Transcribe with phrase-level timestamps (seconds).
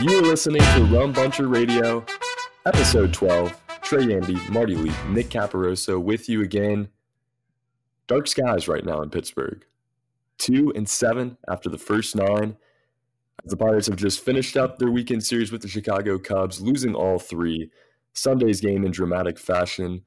[0.00, 2.06] You are listening to Rum Bunter Radio,
[2.64, 3.60] episode 12.
[3.82, 6.88] Trey Andy, Marty Lee, Nick Caparoso with you again.
[8.06, 9.64] Dark skies right now in Pittsburgh.
[10.38, 12.56] Two and seven after the first nine.
[13.44, 16.94] As the Pirates have just finished up their weekend series with the Chicago Cubs, losing
[16.94, 17.68] all three.
[18.12, 20.02] Sunday's game in dramatic fashion.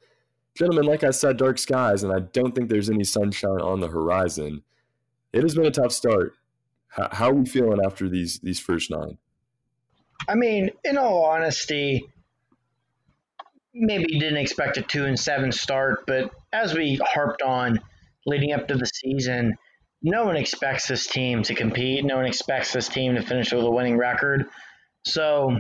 [0.55, 3.89] Gentlemen, like I said, dark skies, and I don't think there's any sunshine on the
[3.89, 4.64] horizon.
[5.33, 6.36] It has been a tough start.
[6.88, 9.17] How, how are we feeling after these these first nine?
[10.27, 12.08] I mean, in all honesty,
[13.73, 17.80] maybe didn't expect a two and seven start, but as we harped on
[18.25, 19.58] leading up to the season,
[20.02, 22.03] no one expects this team to compete.
[22.03, 24.45] No one expects this team to finish with a winning record.
[25.05, 25.59] So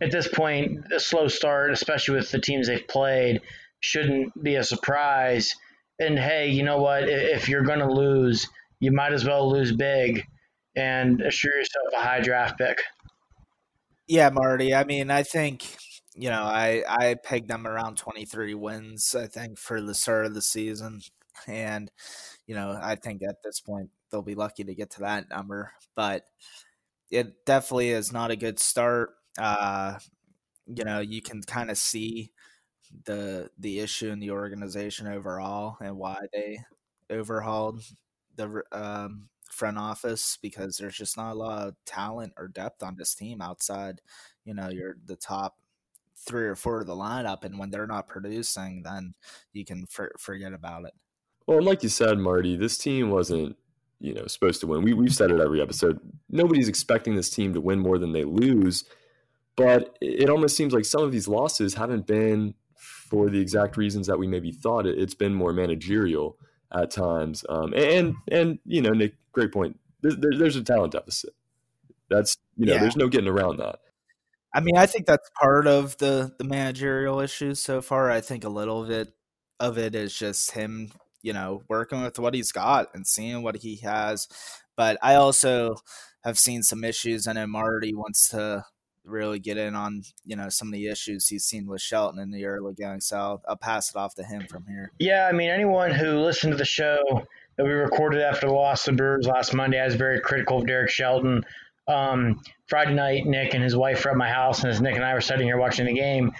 [0.00, 3.40] at this point, a slow start, especially with the teams they've played,
[3.80, 5.54] shouldn't be a surprise.
[5.98, 7.08] And hey, you know what?
[7.08, 8.46] If you're going to lose,
[8.80, 10.26] you might as well lose big
[10.74, 12.82] and assure yourself a high draft pick.
[14.06, 14.74] Yeah, Marty.
[14.74, 15.76] I mean, I think
[16.14, 19.14] you know, I I pegged them around 23 wins.
[19.14, 21.00] I think for the start of the season,
[21.46, 21.90] and
[22.46, 25.72] you know, I think at this point they'll be lucky to get to that number.
[25.96, 26.24] But
[27.10, 29.10] it definitely is not a good start.
[29.38, 29.98] Uh,
[30.66, 32.32] you know, you can kind of see
[33.06, 36.58] the the issue in the organization overall and why they
[37.10, 37.82] overhauled
[38.36, 42.96] the um, front office because there's just not a lot of talent or depth on
[42.96, 44.00] this team outside,
[44.44, 45.56] you know, you're the top
[46.16, 49.14] three or four of the lineup, and when they're not producing, then
[49.52, 50.94] you can for, forget about it.
[51.46, 53.56] Well, like you said, Marty, this team wasn't
[54.00, 54.82] you know supposed to win.
[54.82, 56.00] We we've said it every episode.
[56.28, 58.84] Nobody's expecting this team to win more than they lose,
[59.56, 64.06] but it almost seems like some of these losses haven't been for the exact reasons
[64.06, 64.86] that we maybe thought.
[64.86, 66.38] It, it's been more managerial
[66.72, 69.78] at times, um, and and you know, Nick, great point.
[70.02, 71.34] There, there's a talent deficit.
[72.08, 72.80] That's you know, yeah.
[72.80, 73.80] there's no getting around that.
[74.54, 78.10] I mean, I think that's part of the the managerial issues so far.
[78.10, 79.12] I think a little bit
[79.60, 83.56] of it is just him, you know, working with what he's got and seeing what
[83.56, 84.28] he has.
[84.76, 85.76] But I also
[86.24, 87.26] have seen some issues.
[87.26, 88.64] And I know Marty wants to
[89.06, 92.30] really get in on you know some of the issues he's seen with Shelton in
[92.30, 93.00] the early going.
[93.00, 94.92] So I'll, I'll pass it off to him from here.
[94.98, 96.98] Yeah, I mean, anyone who listened to the show
[97.56, 100.58] that we recorded after the loss to the Brewers last Monday, I was very critical
[100.58, 101.44] of Derek Shelton.
[101.88, 105.04] Um, Friday night, Nick and his wife were at my house, and as Nick and
[105.04, 106.32] I were sitting here watching the game,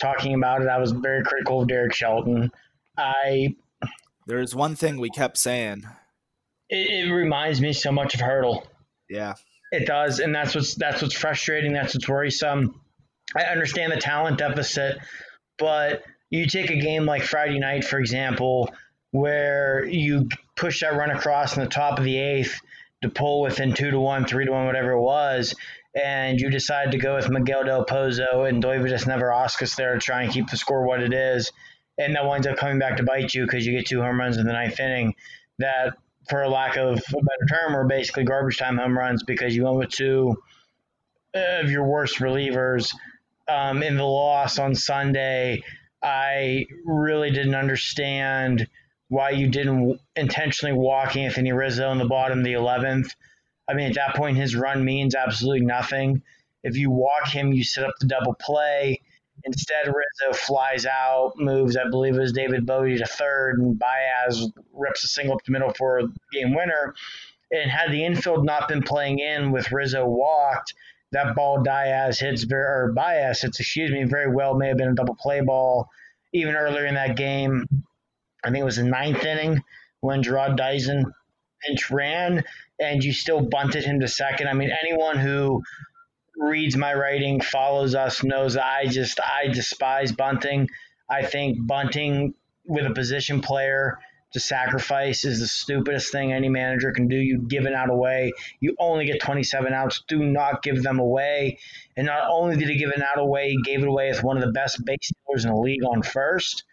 [0.00, 2.50] talking about it, I was very critical of Derek Shelton.
[2.96, 3.54] I
[4.26, 5.84] there's one thing we kept saying.
[6.68, 8.66] It, it reminds me so much of Hurdle.
[9.08, 9.34] Yeah,
[9.72, 11.72] it does, and that's what's that's what's frustrating.
[11.72, 12.80] That's what's worrisome.
[13.36, 14.98] I understand the talent deficit,
[15.58, 18.72] but you take a game like Friday night, for example,
[19.10, 22.60] where you push that run across in the top of the eighth
[23.02, 25.54] to pull within two to one, three to one, whatever it was,
[25.94, 30.22] and you decide to go with Miguel Del Pozo and Dovydas Neverauskas there to try
[30.22, 31.52] and keep the score what it is,
[31.98, 34.36] and that winds up coming back to bite you because you get two home runs
[34.36, 35.14] in the ninth inning.
[35.58, 35.96] That,
[36.28, 39.76] for lack of a better term, are basically garbage time home runs because you went
[39.76, 40.36] with two
[41.34, 42.94] of your worst relievers.
[43.48, 45.62] Um, in the loss on Sunday,
[46.02, 48.66] I really didn't understand–
[49.08, 53.10] why you didn't intentionally walk Anthony Rizzo in the bottom of the 11th.
[53.68, 56.22] I mean, at that point, his run means absolutely nothing.
[56.62, 59.00] If you walk him, you set up the double play.
[59.44, 64.50] Instead, Rizzo flies out, moves, I believe it was David Bote to third, and Baez
[64.72, 66.02] rips a single up the middle for
[66.32, 66.94] game winner.
[67.52, 70.74] And had the infield not been playing in with Rizzo walked,
[71.12, 74.88] that ball Diaz hits very or Baez hits, excuse me, very well may have been
[74.88, 75.88] a double play ball.
[76.32, 77.66] Even earlier in that game,
[78.42, 79.62] I think it was the ninth inning
[80.00, 81.04] when Jarrod Dyson
[81.64, 82.44] pinch ran
[82.80, 84.48] and you still bunted him to second.
[84.48, 85.62] I mean, anyone who
[86.36, 90.68] reads my writing, follows us, knows I just I despise bunting.
[91.08, 92.34] I think bunting
[92.66, 93.98] with a position player
[94.32, 97.16] to sacrifice is the stupidest thing any manager can do.
[97.16, 98.32] You give it out away.
[98.60, 100.02] You only get 27 outs.
[100.08, 101.58] Do not give them away.
[101.96, 104.36] And not only did he give it out away, he gave it away with one
[104.36, 106.64] of the best base stealers in the league on first.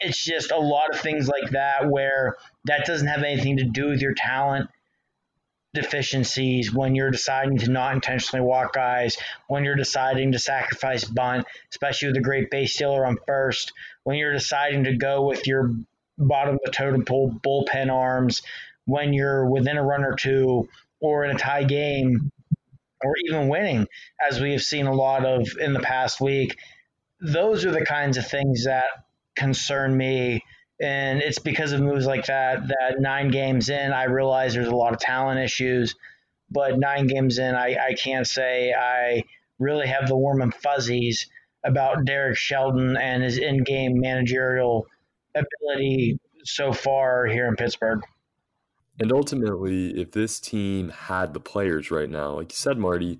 [0.00, 3.88] It's just a lot of things like that where that doesn't have anything to do
[3.88, 4.70] with your talent
[5.74, 9.18] deficiencies when you're deciding to not intentionally walk guys,
[9.48, 13.72] when you're deciding to sacrifice bunt, especially with a great base stealer on first,
[14.04, 15.74] when you're deciding to go with your
[16.16, 18.42] bottom of the totem pole bullpen arms,
[18.86, 20.68] when you're within a run or two
[21.00, 22.30] or in a tie game
[23.02, 23.86] or even winning,
[24.26, 26.56] as we have seen a lot of in the past week.
[27.20, 28.84] Those are the kinds of things that
[29.34, 30.42] concern me
[30.80, 34.74] and it's because of moves like that that nine games in, I realize there's a
[34.74, 35.94] lot of talent issues.
[36.50, 39.24] But nine games in, I, I can't say I
[39.58, 41.28] really have the warm and fuzzies
[41.64, 44.86] about Derek Shelton and his in game managerial
[45.34, 48.02] ability so far here in Pittsburgh.
[49.00, 53.18] And ultimately, if this team had the players right now, like you said, Marty,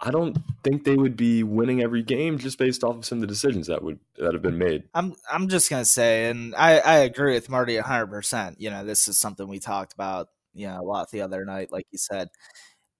[0.00, 3.20] I don't think they would be winning every game just based off of some of
[3.20, 4.84] the decisions that would that have been made.
[4.94, 8.06] I'm I'm just gonna say, and I I agree with Marty 100.
[8.08, 11.44] percent You know, this is something we talked about, you know, a lot the other
[11.44, 12.28] night, like you said.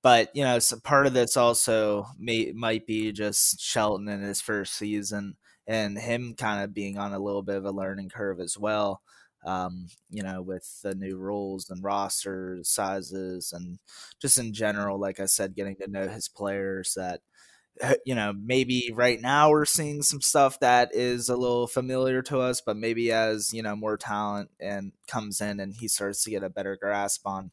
[0.02, 4.75] But you know, part of this also may might be just Shelton in his first
[4.75, 8.56] season and him kind of being on a little bit of a learning curve as
[8.56, 9.02] well
[9.46, 13.78] um, you know, with the new rules and roster sizes and
[14.20, 17.20] just in general, like I said, getting to know his players that,
[17.81, 22.22] eh, you know, maybe right now we're seeing some stuff that is a little familiar
[22.22, 26.25] to us, but maybe as, you know, more talent and comes in and he starts
[26.25, 27.52] to get a better grasp on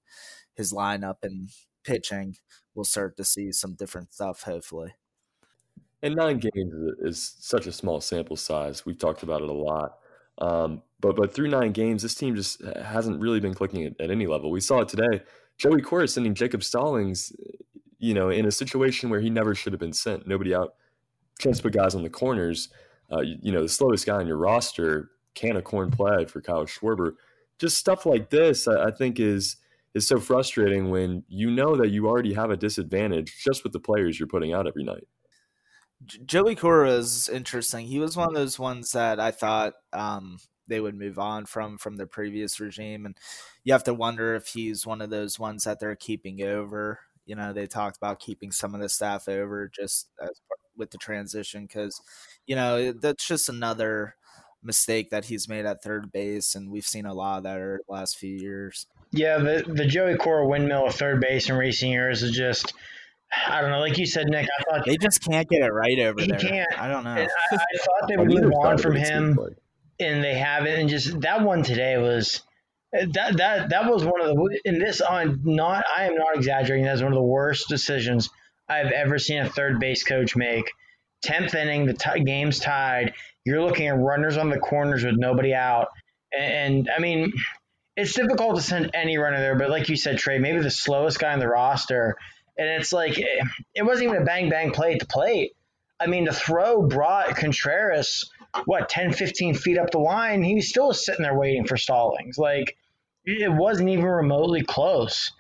[0.56, 1.50] his lineup and
[1.84, 2.38] pitching,
[2.74, 4.96] we'll start to see some different stuff, hopefully.
[6.02, 8.86] And nine games is such a small sample size.
[8.86, 10.00] We've talked about it a lot.
[10.40, 14.10] Um, but but through nine games, this team just hasn't really been clicking at, at
[14.10, 14.52] any level.
[14.52, 15.22] We saw it today.
[15.58, 17.32] Joey Cora sending Jacob Stallings,
[18.00, 20.28] you know, in a situation where he never should have been sent.
[20.28, 20.76] Nobody out.
[21.40, 22.70] Chance to put guys on the corners.
[23.12, 26.42] Uh, you, you, know, the slowest guy on your roster, can of corn play for
[26.42, 27.14] Kyle Schwarber.
[27.60, 29.58] Just stuff like this, I, I think is
[29.94, 33.80] is so frustrating when you know that you already have a disadvantage just with the
[33.80, 35.08] players you're putting out every night.
[36.26, 37.88] Joey Cora is interesting.
[37.88, 41.78] He was one of those ones that I thought um, they would move on from
[41.78, 43.18] from the previous regime, and
[43.64, 47.00] you have to wonder if he's one of those ones that they're keeping over.
[47.26, 50.10] You know, they talked about keeping some of the staff over just
[50.76, 52.02] with the transition because,
[52.46, 54.16] you know, that's just another
[54.64, 57.80] mistake that he's made at third base, and we've seen a lot of that over
[57.86, 58.88] the last few years.
[59.12, 62.74] Yeah, the the Joey Cora windmill of third base in recent years is just
[63.48, 63.80] I don't know.
[63.80, 66.40] Like you said, Nick, I thought they just can't get it right over he there.
[66.40, 66.80] Can't.
[66.80, 67.12] I don't know.
[67.12, 69.38] I, I, thought they would move on from him,
[70.00, 70.80] and they haven't.
[70.80, 72.42] And just that one today was
[72.92, 75.86] that that that was one of the in this on not.
[75.96, 76.86] I am not exaggerating.
[76.86, 78.30] That's one of the worst decisions
[78.70, 80.72] I've ever seen a third base coach make.
[81.22, 83.14] Tenth inning, the t- game's tied.
[83.46, 85.88] You're looking at runners on the corners with nobody out,
[86.32, 87.34] and, and I mean.
[87.96, 91.20] It's difficult to send any runner there, but like you said, Trey, maybe the slowest
[91.20, 92.18] guy on the roster
[92.58, 95.54] and it's like, it wasn't even a bang bang play at the plate.
[96.00, 98.30] I mean, the throw brought Contreras,
[98.66, 100.44] what, 10, 15 feet up the line.
[100.44, 102.38] He was still sitting there waiting for Stallings.
[102.38, 102.76] Like,
[103.26, 105.32] it wasn't even remotely close.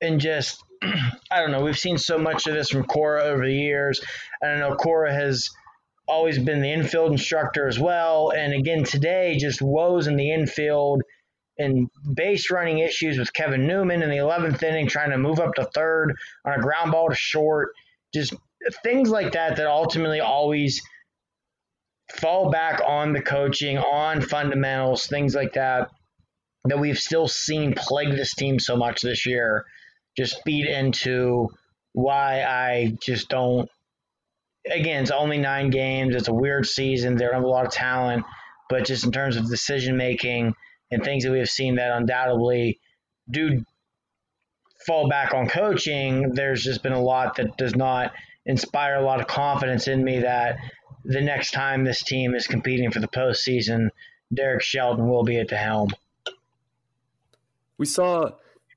[0.00, 0.62] And just,
[1.30, 1.62] I don't know.
[1.62, 4.00] We've seen so much of this from Cora over the years.
[4.42, 4.74] I don't know.
[4.74, 5.48] Cora has
[6.06, 8.30] always been the infield instructor as well.
[8.30, 11.02] And again, today, just woes in the infield
[11.60, 15.54] and base running issues with Kevin Newman in the 11th inning, trying to move up
[15.54, 16.14] to third
[16.44, 17.72] on a ground ball to short.
[18.14, 18.34] Just
[18.82, 20.80] things like that that ultimately always
[22.14, 25.90] fall back on the coaching, on fundamentals, things like that
[26.64, 29.64] that we've still seen plague this team so much this year.
[30.16, 31.48] Just feed into
[31.92, 33.68] why I just don't.
[34.70, 36.14] Again, it's only nine games.
[36.14, 37.16] It's a weird season.
[37.16, 38.24] They don't have a lot of talent,
[38.68, 40.54] but just in terms of decision making
[40.90, 42.80] and things that we have seen that undoubtedly
[43.30, 43.64] do
[44.86, 48.12] fall back on coaching, there's just been a lot that does not
[48.46, 50.58] inspire a lot of confidence in me that
[51.04, 53.90] the next time this team is competing for the postseason,
[54.32, 55.90] Derek Shelton will be at the helm.
[57.78, 58.30] We saw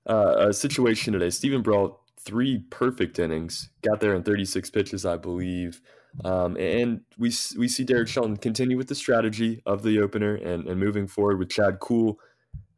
[0.08, 1.29] uh, a situation today.
[1.29, 3.70] Steven Brault three perfect innings.
[3.82, 5.82] Got there in 36 pitches, I believe.
[6.24, 10.67] Um, and we we see Derek Shelton continue with the strategy of the opener and,
[10.67, 12.20] and moving forward with Chad Kuhl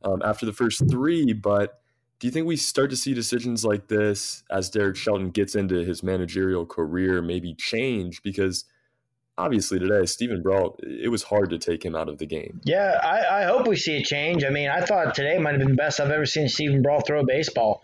[0.04, 1.34] um, after the first three.
[1.34, 1.82] But
[2.20, 5.84] do you think we start to see decisions like this as Derek Shelton gets into
[5.84, 8.24] his managerial career maybe change?
[8.24, 8.66] Because
[9.38, 12.62] obviously today, Steven Brault, it was hard to take him out of the game.
[12.64, 14.46] Yeah, I, I hope we see a change.
[14.46, 17.06] I mean, I thought today might have been the best I've ever seen Steven Brault
[17.06, 17.82] throw a baseball.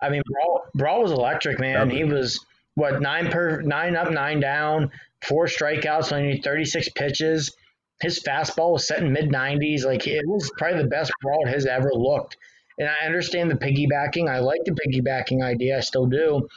[0.00, 1.90] I mean, Brault, Brault was electric, man.
[1.90, 2.44] He was
[2.74, 4.90] what nine per nine up, nine down,
[5.22, 7.54] four strikeouts, only 36 pitches.
[8.00, 9.84] His fastball was set in mid 90s.
[9.84, 12.36] Like it was probably the best Brault has ever looked.
[12.78, 14.28] And I understand the piggybacking.
[14.28, 15.78] I like the piggybacking idea.
[15.78, 16.48] I still do.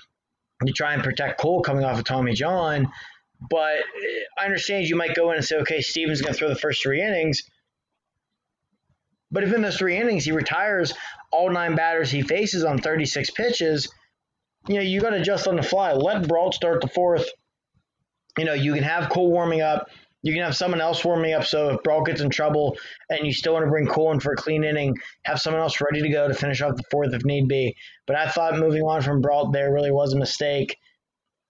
[0.66, 2.92] To try and protect Kuhl coming off of Tommy John.
[3.50, 3.84] But
[4.38, 6.82] I understand you might go in and say, okay, Steven's going to throw the first
[6.82, 7.44] three innings.
[9.32, 10.94] But if in those three innings he retires
[11.32, 13.90] all nine batters he faces on 36 pitches,
[14.68, 15.94] you know, you got to adjust on the fly.
[15.94, 17.28] Let Brault start the fourth.
[18.38, 19.90] You know, you can have Kuhl warming up.
[20.24, 21.46] You can have someone else warming up.
[21.46, 22.78] So if Brault gets in trouble
[23.10, 25.80] and you still want to bring Kuhl in for a clean inning, have someone else
[25.80, 27.76] ready to go to finish off the fourth if need be.
[28.08, 30.78] But I thought moving on from Brault there really was a mistake.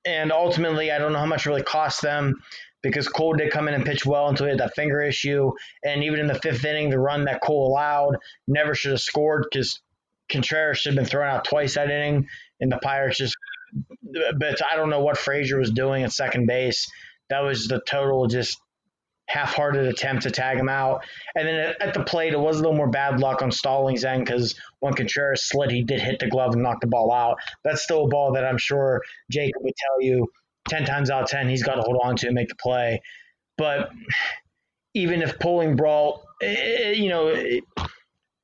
[0.05, 2.36] And ultimately, I don't know how much it really cost them
[2.84, 5.51] because Kuhl did come in and pitch well until he had that finger issue.
[5.84, 8.17] And even in the fifth inning, the run that Kuhl allowed
[8.48, 9.79] never should have scored because
[10.29, 12.27] Contreras should have been thrown out twice that inning.
[12.59, 13.35] And the Pirates just,
[14.38, 16.88] but I don't know what Frazier was doing at second base.
[17.29, 18.57] That was the total just
[19.27, 21.03] half-hearted attempt to tag him out.
[21.35, 24.25] And then at, the plate, it was a little more bad luck on Stallings' end
[24.25, 27.38] because when Contreras slid, he did hit the glove and knock the ball out.
[27.63, 30.27] That's still a ball that I'm sure Jacob would tell you
[30.69, 33.01] 10 times out of 10 he's got to hold on to and make the play.
[33.57, 33.89] But
[34.93, 37.35] even if pulling Brault, eh, eh, you know,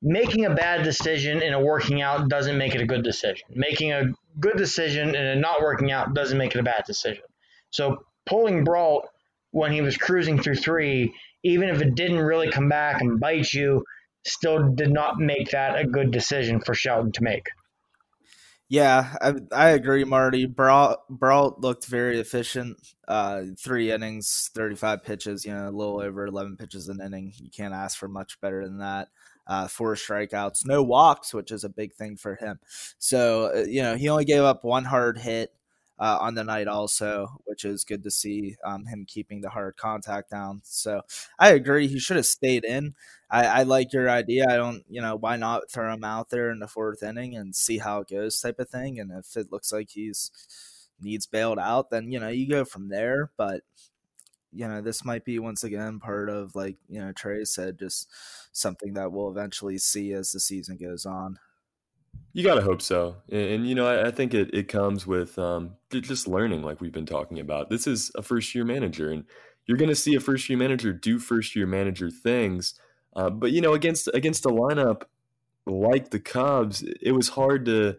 [0.02, 3.46] making a bad decision and a working out doesn't make it a good decision.
[3.54, 7.22] Making a good decision and a not working out doesn't make it a bad decision.
[7.70, 9.08] So pulling Brault
[9.52, 13.52] when he was cruising through three, even if it didn't really come back and bite
[13.52, 13.84] you,
[14.24, 17.46] still did not make that a good decision for Shelton to make.
[18.68, 20.46] Yeah, I, I agree, Marty.
[20.46, 22.78] Brault, Brault looked very efficient.
[23.06, 27.34] Uh, three innings, 35 pitches, you know, a little over 11 pitches an inning.
[27.36, 29.08] You can't ask for much better than that.
[29.46, 32.60] Uh, four strikeouts, no walks, which is a big thing for him.
[32.98, 35.52] So, uh, you know, he only gave up one hard hit
[35.98, 39.76] uh, on the night also, which is good to see um, him keeping the hard
[39.76, 40.60] contact down.
[40.64, 41.02] So
[41.38, 41.86] I agree.
[41.86, 42.94] He should have stayed in.
[43.30, 44.44] I, I, like your idea.
[44.48, 47.54] I don't, you know, why not throw him out there in the fourth inning and
[47.54, 48.98] see how it goes type of thing.
[48.98, 50.30] And if it looks like he's
[51.00, 53.30] needs bailed out, then, you know, you go from there.
[53.36, 53.62] But,
[54.52, 58.08] you know, this might be once again part of, like, you know, Trey said, just
[58.52, 61.38] something that we'll eventually see as the season goes on.
[62.32, 63.16] You got to hope so.
[63.30, 66.80] And, and, you know, I, I, think it, it comes with um, just learning, like
[66.80, 67.70] we've been talking about.
[67.70, 69.24] This is a first year manager, and
[69.66, 72.74] you're to see a first year manager do first year manager things.
[73.14, 75.02] Uh, but, you know, against against a lineup
[75.66, 77.96] like the Cubs, it was hard to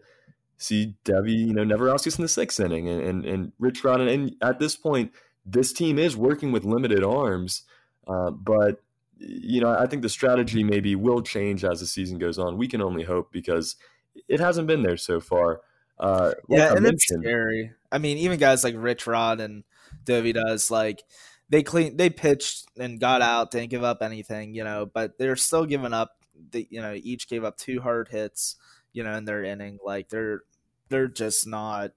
[0.56, 4.00] see Debbie, you know, Neverauskas in the sixth inning and, and, and Rich Rod.
[4.00, 5.12] And at this point,
[5.44, 7.62] this team is working with limited arms.
[8.06, 8.82] Uh, but,
[9.18, 12.58] you know, I think the strategy maybe will change as the season goes on.
[12.58, 13.76] We can only hope because–
[14.28, 15.60] it hasn't been there so far.
[15.98, 17.72] Uh, like yeah, I and it's scary.
[17.90, 19.64] I mean, even guys like Rich Rod and
[20.04, 21.02] Dovydas, like
[21.48, 25.36] they clean, they pitched and got out, didn't give up anything, you know, but they're
[25.36, 26.16] still giving up.
[26.50, 28.56] The you know each gave up two hard hits,
[28.92, 29.78] you know, in their inning.
[29.84, 30.42] Like they're
[30.88, 31.92] they're just not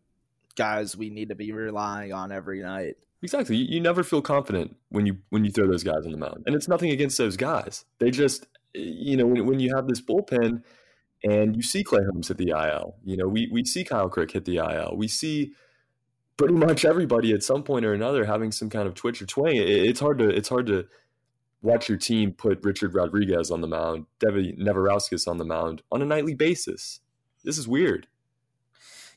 [0.56, 2.98] guys we need to be relying on every night.
[3.24, 3.56] Exactly.
[3.56, 6.44] You, you never feel confident when you when you throw those guys on the mound,
[6.46, 7.86] and it's nothing against those guys.
[8.00, 10.64] They just you know when when you have this bullpen
[11.24, 12.96] and you see Clay Holmes hit the IL.
[13.04, 14.96] You know, we we see Kyle Crick hit the IL.
[14.96, 15.54] We see
[16.38, 19.56] pretty much everybody at some point or another having some kind of twitch or twang.
[19.56, 20.86] It, it's hard to it's hard to
[21.62, 26.02] watch your team put Richard Rodriguez on the mound, Debbie Neverauskas on the mound on
[26.02, 27.00] a nightly basis.
[27.44, 28.08] This is weird.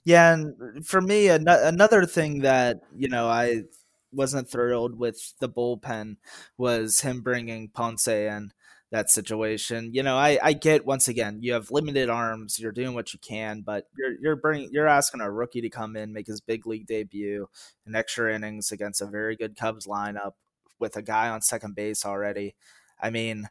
[0.02, 3.64] Yeah, and for me, an- another thing that you know I
[4.12, 6.16] wasn't thrilled with the bullpen
[6.58, 8.52] was him bringing Ponce in
[8.90, 9.90] that situation.
[9.92, 13.20] You know, I, I get once again, you have limited arms, you're doing what you
[13.20, 16.66] can, but you're you're bringing you're asking a rookie to come in, make his big
[16.66, 17.48] league debut,
[17.86, 20.32] an extra innings against a very good Cubs lineup
[20.78, 22.56] with a guy on second base already.
[23.00, 23.48] I mean,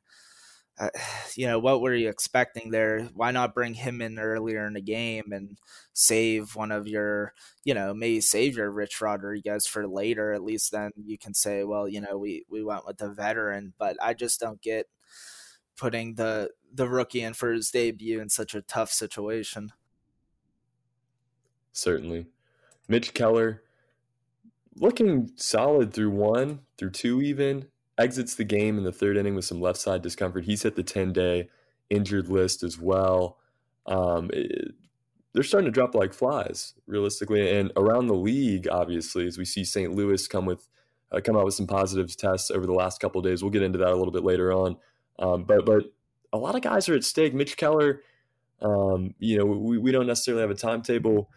[0.79, 0.89] uh,
[1.35, 3.01] you know, what were you expecting there?
[3.13, 5.57] Why not bring him in earlier in the game and
[5.93, 7.33] save one of your,
[7.63, 10.33] you know, maybe save your Rich Rodriguez for later?
[10.33, 13.73] At least then you can say, well, you know, we we went with the veteran.
[13.77, 14.87] But I just don't get
[15.77, 19.71] putting the the rookie in for his debut in such a tough situation.
[21.73, 22.27] certainly.
[22.87, 23.63] Mitch Keller
[24.75, 27.67] looking solid through one, through two, even
[27.99, 30.45] exits the game in the third inning with some left side discomfort.
[30.45, 31.49] He's hit the 10 day
[31.89, 33.37] injured list as well.
[33.85, 34.73] Um, it,
[35.33, 37.55] they're starting to drop like flies, realistically.
[37.55, 39.93] And around the league, obviously, as we see St.
[39.93, 40.67] Louis come with
[41.11, 43.43] uh, come out with some positive tests over the last couple days.
[43.43, 44.77] We'll get into that a little bit later on.
[45.17, 45.85] Um, but but
[46.31, 47.33] a lot of guys are at stake.
[47.33, 48.01] Mitch Keller,
[48.61, 51.29] um, you know, we, we don't necessarily have a timetable.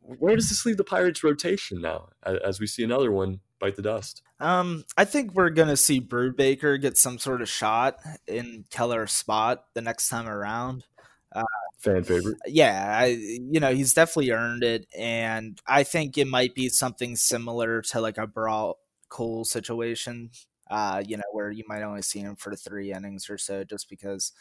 [0.00, 3.82] Where does this leave the Pirates' rotation now, as we see another one bite the
[3.82, 4.22] dust?
[4.40, 9.64] Um, I think we're gonna see Brubaker get some sort of shot in Keller's spot
[9.74, 10.84] the next time around.
[11.32, 11.42] Uh,
[11.78, 12.38] Fan favorite.
[12.46, 17.16] Yeah, I, you know he's definitely earned it, and I think it might be something
[17.16, 20.30] similar to like a Brault Kuhl situation.
[20.70, 23.88] Uh, you know, where you might only see him for three innings or so, just
[23.88, 24.32] because,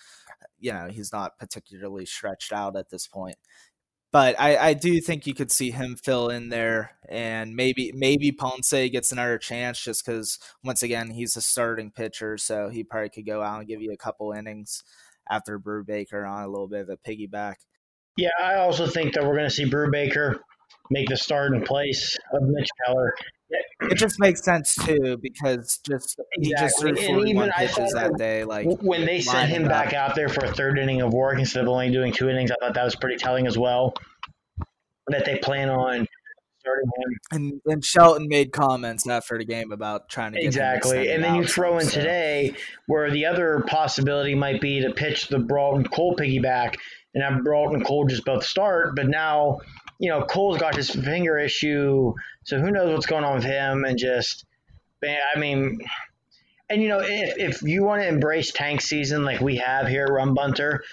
[0.60, 3.38] you know, he's not particularly stretched out at this point
[4.12, 8.32] but I, I do think you could see him fill in there, and maybe maybe
[8.32, 13.10] Ponce gets another chance just because once again he's a starting pitcher, so he probably
[13.10, 14.84] could go out and give you a couple innings
[15.30, 17.56] after Brubaker on a little bit of a piggyback.
[18.16, 20.40] Yeah, I also think that we're going to see Brubaker
[20.90, 23.14] make the start in place of Mitch Keller.
[23.80, 26.42] It just makes sense too because just exactly.
[26.42, 28.44] he just threw 41 pitches that day.
[28.44, 31.63] Like when they sent him back out there for a third inning of work instead
[31.63, 33.94] of only doing two innings, I thought that was pretty telling as well.
[35.08, 36.06] That they plan on
[36.68, 37.20] starting him.
[37.32, 41.12] And, and Shelton made comments after the game about trying to exactly.
[41.12, 42.00] And then you throw in so.
[42.00, 42.56] today
[42.88, 46.75] where the other possibility might be to pitch the and Kuhl piggyback
[47.13, 49.60] and have and Kuhl just both start, but now
[50.00, 52.13] you know, Kuhl's got his finger issue,
[52.44, 53.84] so who knows what's going on with him?
[53.84, 54.46] And just,
[55.04, 55.80] I mean,
[56.70, 60.04] and you know, if, if you want to embrace tank season like we have here
[60.04, 60.84] at Rum Bunter,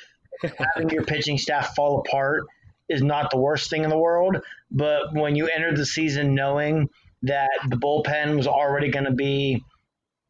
[0.43, 2.45] having your pitching staff fall apart
[2.89, 4.37] is not the worst thing in the world.
[4.71, 6.89] But when you entered the season knowing
[7.23, 9.63] that the bullpen was already going to be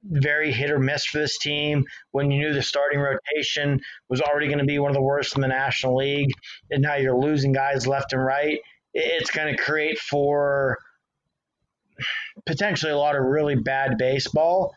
[0.05, 4.47] very hit or miss for this team when you knew the starting rotation was already
[4.47, 6.31] going to be one of the worst in the National League,
[6.71, 8.59] and now you're losing guys left and right.
[8.93, 10.79] It's going to create for
[12.47, 14.75] potentially a lot of really bad baseball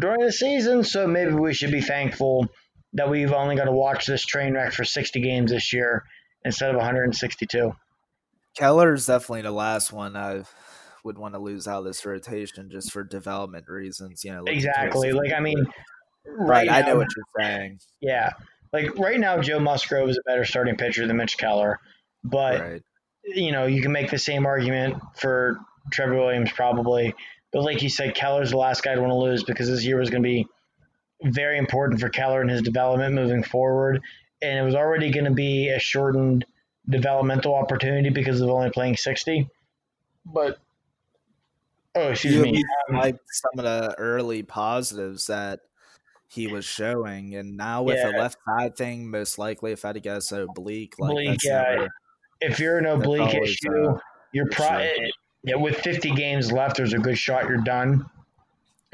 [0.00, 0.84] during the season.
[0.84, 2.48] So maybe we should be thankful
[2.94, 6.04] that we've only got to watch this train wreck for 60 games this year
[6.44, 7.72] instead of 162.
[8.56, 10.54] Keller is definitely the last one I've
[11.04, 14.24] would want to lose out of this rotation just for development reasons.
[14.24, 15.12] You know, exactly.
[15.12, 15.64] Like I mean,
[16.26, 16.66] right?
[16.66, 17.78] Now, I know what you're saying.
[18.00, 18.30] Yeah,
[18.72, 21.78] like right now, Joe Musgrove is a better starting pitcher than Mitch Keller,
[22.24, 22.82] but right.
[23.24, 25.58] you know, you can make the same argument for
[25.92, 27.14] Trevor Williams probably.
[27.52, 29.98] But like you said, Keller's the last guy to want to lose because this year
[29.98, 30.46] was going to be
[31.22, 34.00] very important for Keller and his development moving forward.
[34.40, 36.46] And it was already going to be a shortened
[36.88, 39.48] developmental opportunity because of only playing 60.
[40.24, 40.58] But
[41.94, 42.64] Oh, excuse you me.
[42.90, 45.60] Like some of the early positives that
[46.28, 48.10] he was showing, and now with yeah.
[48.10, 50.94] the left side thing, most likely, if I had to guess, oblique.
[50.98, 51.62] Like oblique, yeah.
[51.62, 51.88] Never,
[52.40, 53.98] if you're an oblique issue, uh,
[54.32, 55.12] you're probably
[55.44, 55.56] yeah.
[55.56, 58.06] With 50 games left, there's a good shot you're done.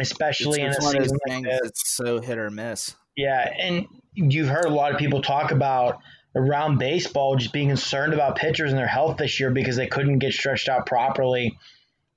[0.00, 1.60] Especially it's, in a season like this.
[1.64, 2.94] It's so hit or miss.
[3.16, 5.98] Yeah, and you've heard a lot of people talk about
[6.34, 10.18] around baseball just being concerned about pitchers and their health this year because they couldn't
[10.18, 11.58] get stretched out properly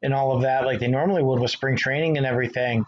[0.02, 2.86] and all of that like they normally would with spring training and everything.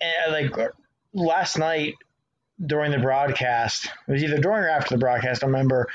[0.00, 0.72] And like
[1.12, 1.94] last night
[2.64, 5.42] during the broadcast, it was either during or after the broadcast.
[5.42, 5.88] I remember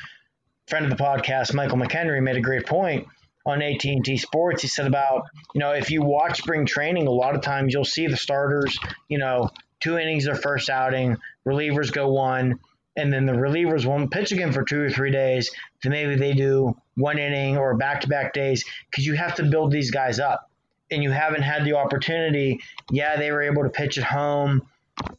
[0.68, 3.08] friend of the podcast, Michael McKenry, made a great point
[3.46, 4.62] on AT&T Sports.
[4.62, 7.86] He said about, you know, if you watch spring training, a lot of times you'll
[7.86, 9.50] see the starters, you know,
[9.80, 12.60] two innings their first outing, relievers go one,
[12.96, 15.52] and then the relievers won't pitch again for two or three days.
[15.84, 19.44] Then maybe they do one inning or back to back days because you have to
[19.44, 20.50] build these guys up.
[20.92, 22.62] And you haven't had the opportunity.
[22.92, 24.62] Yeah, they were able to pitch at home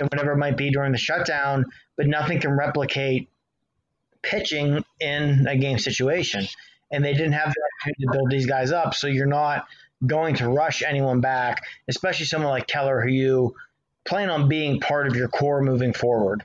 [0.01, 3.29] and whatever it might be during the shutdown, but nothing can replicate
[4.23, 6.47] pitching in a game situation.
[6.93, 8.95] And they didn't have the opportunity to build these guys up.
[8.95, 9.67] So you're not
[10.07, 13.57] going to rush anyone back, especially someone like Keller, who you
[14.07, 16.45] plan on being part of your core moving forward.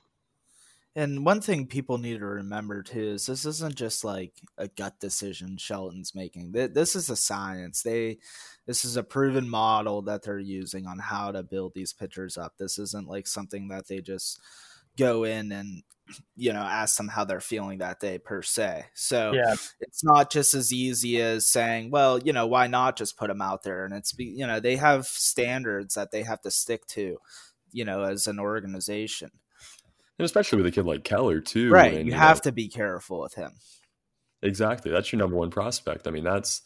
[0.94, 5.00] And one thing people need to remember too is this isn't just like a gut
[5.00, 6.52] decision Shelton's making.
[6.52, 7.82] This is a science.
[7.82, 8.18] They
[8.68, 12.56] this is a proven model that they're using on how to build these pitchers up.
[12.58, 14.42] This isn't like something that they just
[14.98, 15.84] go in and
[16.36, 18.84] you know ask them how they're feeling that day per se.
[18.94, 19.56] So yeah.
[19.80, 23.42] it's not just as easy as saying, well, you know, why not just put them
[23.42, 23.86] out there?
[23.86, 27.18] And it's you know they have standards that they have to stick to,
[27.72, 29.32] you know, as an organization
[30.20, 31.72] and especially with a kid like Keller too.
[31.72, 33.52] Right, and, you, you, have know, to be careful with him.
[34.44, 34.92] Exactly.
[34.92, 36.08] That's your number one prospect.
[36.08, 36.62] I mean, that's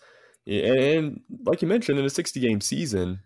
[0.47, 3.19] and like you mentioned in a 60 game season,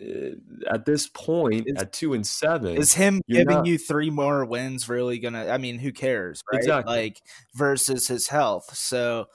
[0.00, 0.32] eh,
[0.70, 4.44] at this point, is, at two and seven, is him giving not, you three more
[4.44, 5.46] wins really gonna?
[5.46, 6.58] I mean, who cares, right?
[6.58, 6.94] Exactly.
[6.94, 7.22] Like
[7.54, 8.76] versus his health.
[8.76, 9.26] So,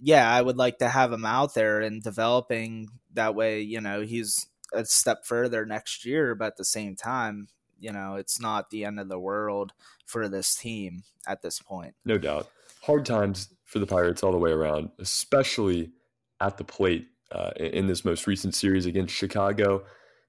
[0.00, 3.60] yeah, I would like to have him out there and developing that way.
[3.62, 7.48] You know, he's a step further next year, but at the same time,
[7.80, 9.72] you know, it's not the end of the world
[10.06, 11.94] for this team at this point.
[12.04, 12.48] No doubt.
[12.82, 15.90] Hard times for the Pirates all the way around, especially
[16.40, 19.84] at the plate uh, in this most recent series against Chicago.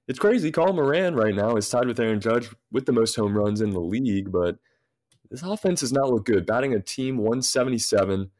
[0.08, 0.50] It's crazy.
[0.50, 3.70] Colin Moran right now is tied with Aaron Judge with the most home runs in
[3.70, 4.56] the league, but
[5.30, 6.46] this offense does not look good.
[6.46, 8.30] Batting a team 177.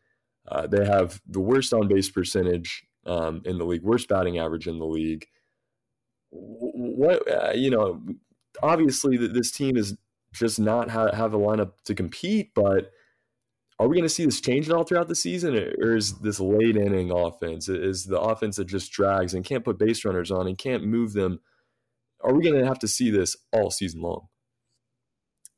[0.48, 4.66] Uh, they have the worst on base percentage um, in the league, worst batting average
[4.66, 5.26] in the league.
[6.30, 8.02] What, uh, you know,
[8.62, 9.96] obviously this team is
[10.32, 12.90] just not have, have a lineup to compete, but
[13.78, 16.40] are we going to see this change at all throughout the season, or is this
[16.40, 20.46] late inning offense is the offense that just drags and can't put base runners on
[20.46, 21.40] and can't move them?
[22.22, 24.28] Are we going to have to see this all season long?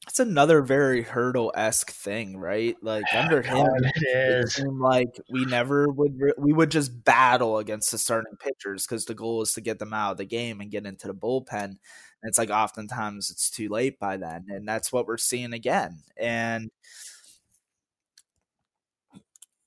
[0.06, 2.76] It's another very hurdle esque thing, right?
[2.82, 7.90] Like ah, under him, it, seemed like we never would we would just battle against
[7.90, 10.70] the starting pitchers because the goal is to get them out of the game and
[10.70, 11.64] get into the bullpen.
[11.64, 11.78] And
[12.22, 16.02] it's like oftentimes it's too late by then, and that's what we're seeing again.
[16.18, 16.70] And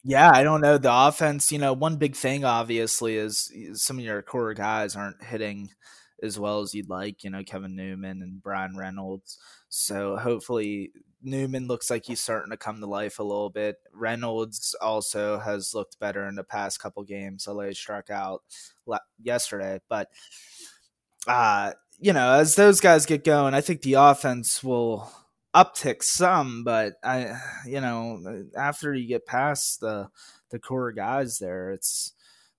[0.03, 1.51] yeah, I don't know the offense.
[1.51, 5.71] You know, one big thing obviously is some of your core guys aren't hitting
[6.21, 7.23] as well as you'd like.
[7.23, 9.37] You know, Kevin Newman and Bryan Reynolds.
[9.69, 13.77] So hopefully Newman looks like he's starting to come to life a little bit.
[13.93, 17.47] Reynolds also has looked better in the past couple games.
[17.47, 18.43] LA struck out
[19.21, 20.09] yesterday, but
[21.27, 25.11] uh, you know, as those guys get going, I think the offense will
[25.53, 30.09] uptick some, but I, you know, after you get past the
[30.49, 32.13] the core guys there, it's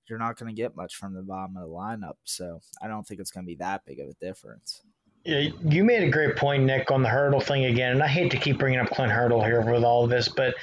[0.09, 2.17] you're not going to get much from the bottom of the lineup.
[2.25, 4.83] So I don't think it's going to be that big of a difference.
[5.25, 7.93] Yeah, you made a great point, Nick, on the hurdle thing again.
[7.93, 10.55] And I hate to keep bringing up Clint Hurdle here with all of this, but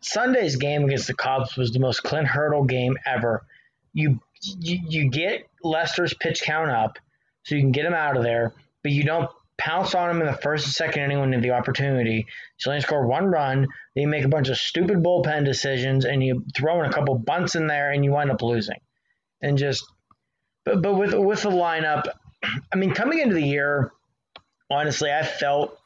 [0.00, 3.44] Sunday's game against the Cubs was the most Clint Hurdle game ever.
[3.92, 4.20] You,
[4.60, 6.98] you you get Lester's pitch count up,
[7.42, 10.26] so you can get him out of there, but you don't pounce on him in
[10.26, 12.26] the first and second inning when you the opportunity.
[12.58, 13.62] So only score one run,
[13.94, 17.18] then you make a bunch of stupid bullpen decisions, and you throw in a couple
[17.18, 18.78] bunts in there, and you wind up losing.
[19.42, 19.84] And just,
[20.64, 22.04] but but with with the lineup,
[22.72, 23.92] I mean, coming into the year,
[24.70, 25.76] honestly, I felt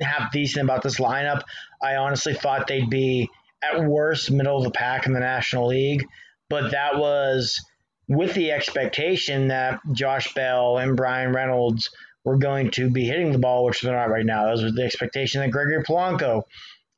[0.00, 1.42] half decent about this lineup.
[1.82, 3.28] I honestly thought they'd be
[3.62, 6.04] at worst middle of the pack in the National League,
[6.48, 7.60] but that was
[8.08, 11.90] with the expectation that Josh Bell and Bryan Reynolds
[12.24, 14.44] were going to be hitting the ball, which they're not right now.
[14.44, 16.42] That was the expectation that Gregory Polanco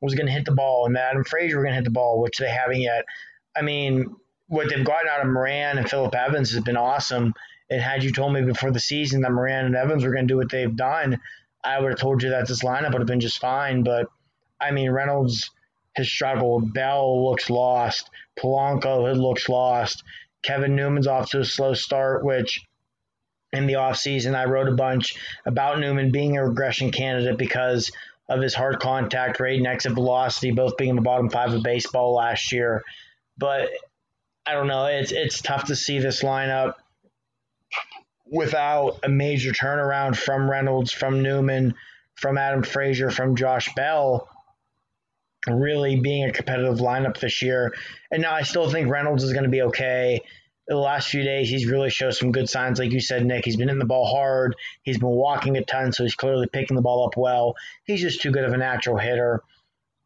[0.01, 1.91] was going to hit the ball and that Adam Frazier were going to hit the
[1.91, 3.05] ball, which they haven't yet.
[3.55, 4.15] I mean,
[4.47, 7.33] what they've gotten out of Moran and Phillip Evans has been awesome.
[7.69, 10.31] And had you told me before the season that Moran and Evans were going to
[10.33, 11.19] do what they've done,
[11.63, 13.83] I would have told you that this lineup would have been just fine.
[13.83, 14.07] But
[14.61, 15.49] I mean, Reynolds
[15.95, 16.73] has struggled.
[16.73, 18.09] Bell looks lost.
[18.39, 20.03] Polanco looks lost.
[20.43, 22.61] Kevin Newman's off to a slow start, which
[23.55, 25.15] in the offseason, I wrote a bunch
[25.45, 27.91] about Newman being a regression candidate because
[28.27, 31.63] of his hard contact rate and exit velocity, both being in the bottom five of
[31.63, 32.83] baseball last year.
[33.37, 33.69] But
[34.45, 34.85] I don't know.
[34.85, 36.75] It's it's tough to see this lineup
[38.25, 41.75] without a major turnaround from Reynolds, from Newman,
[42.15, 44.27] from Adam Frazier, from Josh Bell
[45.47, 47.73] really being a competitive lineup this year.
[48.11, 50.21] And now I still think Reynolds is going to be okay
[50.67, 52.79] the last few days, he's really showed some good signs.
[52.79, 54.55] Like you said, Nick, he's been hitting the ball hard.
[54.83, 57.55] He's been walking a ton, so he's clearly picking the ball up well.
[57.83, 59.43] He's just too good of a natural hitter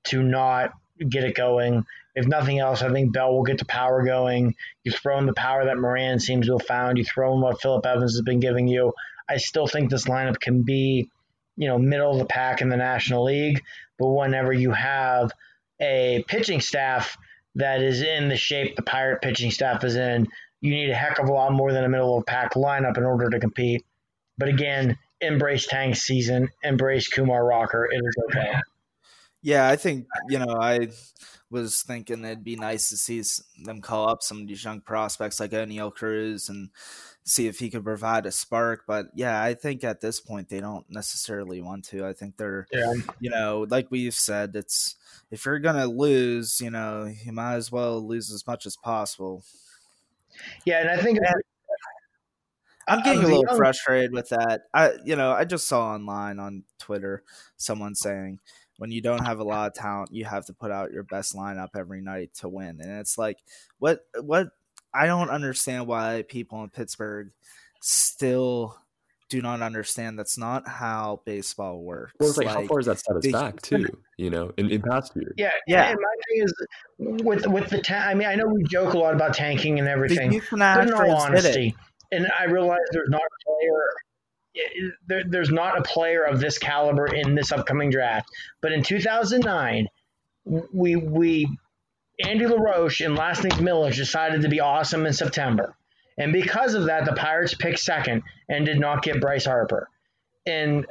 [0.06, 0.74] to not
[1.08, 1.86] get it going.
[2.16, 4.56] If nothing else, I think Bell will get the power going.
[4.84, 6.98] You throw in the power that Moran seems to have found.
[6.98, 8.94] You throw in what Phillip Evans has been giving you.
[9.30, 11.10] I still think this lineup can be,
[11.56, 13.64] you know, middle of the pack in the National League.
[13.98, 15.32] But whenever you have
[15.80, 17.18] a pitching staff
[17.56, 20.28] that is in the shape the Pirate pitching staff is in,
[20.62, 23.04] you need a heck of a lot more than a middle of pack lineup in
[23.04, 23.86] order to compete.
[24.38, 27.88] But again, embrace tank season, embrace Kumar Rocker.
[27.92, 28.54] It is okay.
[29.42, 30.90] Yeah, I think you know I
[31.52, 33.24] was thinking it'd be nice to see
[33.64, 36.70] them call up some of these young prospects like Oneil Cruz and
[37.24, 38.84] see if he could provide a spark.
[38.88, 42.06] But yeah, I think at this point they don't necessarily want to.
[42.06, 42.94] I think they're, yeah.
[43.20, 44.96] you know, like we've said, it's
[45.32, 49.44] if you're gonna lose, you know, you might as well lose as much as possible.
[50.66, 51.20] Yeah, and I think
[52.88, 53.58] I'm getting a little young...
[53.58, 54.62] frustrated with that.
[54.74, 57.24] I, you know, I just saw online on Twitter
[57.58, 58.40] someone saying,
[58.78, 61.36] when you don't have a lot of talent, you have to put out your best
[61.36, 62.80] lineup every night to win.
[62.82, 63.38] And it's like
[63.78, 64.50] what what
[64.94, 67.32] I don't understand why people in Pittsburgh
[67.82, 68.80] still
[69.30, 72.14] do not understand that's not how baseball works.
[72.20, 73.86] Well, it's like, like how far is that set us back too?
[74.18, 75.34] You know, in, in past years.
[75.38, 75.90] Yeah, yeah.
[75.90, 76.54] And my thing is
[77.24, 79.88] with with the ta- I mean, I know we joke a lot about tanking and
[79.88, 81.76] everything, but in all honesty,
[82.12, 83.84] and I realize there's not a player.
[85.08, 88.28] There, there's not a player of this caliber in this upcoming draft.
[88.62, 89.88] But in 2009,
[90.74, 91.48] we we
[92.26, 95.76] Andy LaRoche and Lastings Milledge decided to be awesome in September.
[96.20, 99.90] And because of that, the Pirates picked second and did not get Bryce Harper.
[100.46, 100.86] And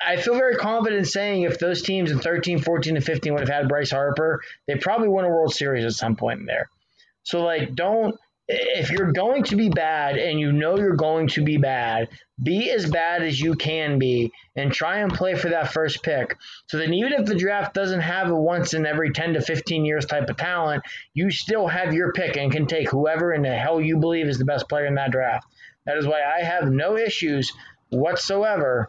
[0.00, 3.48] I feel very confident saying if those teams in 13, 14, and 15 would have
[3.48, 6.70] had Bryce Harper, they probably won a World Series at some point in there.
[7.24, 11.44] So, like, don't if you're going to be bad and you know you're going to
[11.44, 12.08] be bad,
[12.42, 16.34] be as bad as you can be and try and play for that first pick.
[16.66, 19.84] So then, even if the draft doesn't have a once in every 10 to 15
[19.84, 20.82] years type of talent,
[21.12, 24.38] you still have your pick and can take whoever in the hell you believe is
[24.38, 25.46] the best player in that draft.
[25.84, 27.52] That is why I have no issues
[27.90, 28.88] whatsoever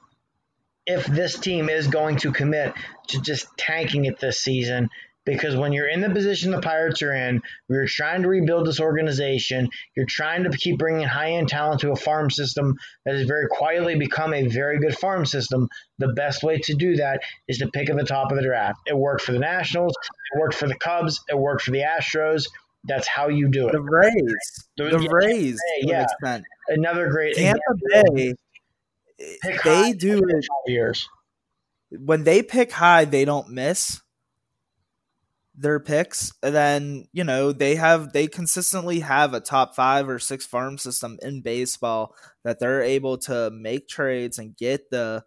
[0.86, 2.74] if this team is going to commit
[3.08, 4.89] to just tanking it this season
[5.30, 8.80] because when you're in the position the Pirates are in, you're trying to rebuild this
[8.80, 9.70] organization.
[9.96, 13.48] You're trying to keep bringing high end talent to a farm system that has very
[13.48, 15.70] quietly become a very good farm system.
[16.00, 18.80] The best way to do that is to pick at the top of the draft.
[18.88, 19.94] It worked for the Nationals,
[20.34, 22.46] it worked for the Cubs, it worked for the Astros.
[22.86, 23.74] That's how you do it.
[23.74, 26.39] The Rays, the, the yeah, Rays, yeah,
[26.70, 27.60] another great Tampa
[27.92, 28.34] Bay.
[29.63, 31.08] They do it years.
[31.92, 34.00] When they pick high, they don't miss
[35.60, 40.45] their picks, then you know they have they consistently have a top five or six
[40.45, 45.24] farm system in baseball that they're able to make trades and get the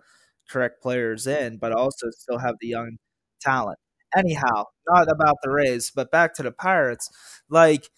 [0.50, 2.98] correct players in, but also still have the young
[3.40, 3.78] talent.
[4.16, 7.08] Anyhow, not about the Rays, but back to the Pirates.
[7.50, 7.88] Like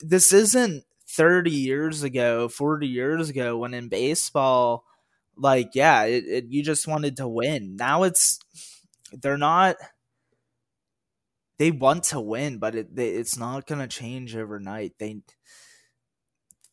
[0.00, 4.84] this isn't 30 years ago, 40 years ago when in baseball,
[5.36, 7.76] like yeah, it, it, you just wanted to win.
[7.76, 8.38] Now it's
[9.12, 9.76] they're not
[11.60, 14.94] they want to win, but it, they, it's not going to change overnight.
[14.98, 15.20] They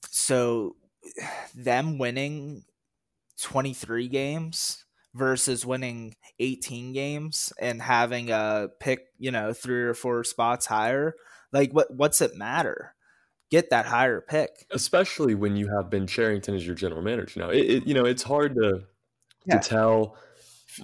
[0.09, 0.77] so
[1.53, 2.63] them winning
[3.41, 10.23] 23 games versus winning 18 games and having a pick, you know, three or four
[10.23, 11.15] spots higher,
[11.51, 12.95] like what what's it matter?
[13.51, 14.51] Get that higher pick.
[14.71, 17.49] Especially when you have Ben Cherington as your general manager now.
[17.49, 18.83] It, it you know, it's hard to
[19.45, 19.59] yeah.
[19.59, 20.15] to tell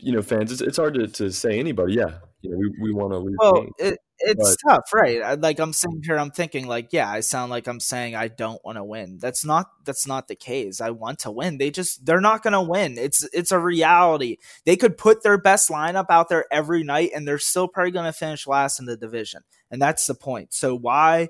[0.01, 2.93] you know fans it's, it's hard to, to say anybody yeah you know, we, we
[2.93, 3.38] want to lose.
[3.39, 5.39] Well, it, it's but, tough, right?
[5.39, 8.63] Like I'm sitting here, I'm thinking, like, yeah, I sound like I'm saying I don't
[8.63, 9.17] want to win.
[9.17, 10.82] That's not that's not the case.
[10.82, 11.58] I want to win.
[11.58, 12.97] They just they're not going to win.
[12.97, 14.38] It's it's a reality.
[14.65, 18.06] They could put their best lineup out there every night, and they're still probably going
[18.06, 20.53] to finish last in the division, and that's the point.
[20.53, 21.29] So why